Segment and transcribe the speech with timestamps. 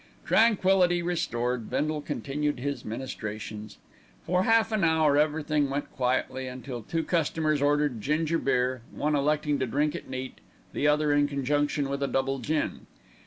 [0.25, 3.77] Tranquillity restored, Bindle continued his ministrations.
[4.25, 9.59] For half an hour everything went quietly until two customers ordered ginger beer, one electing
[9.59, 10.41] to drink it neat, and
[10.73, 12.87] the other in conjunction with a double gin.